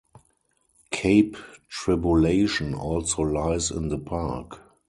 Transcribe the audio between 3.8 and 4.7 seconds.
the park.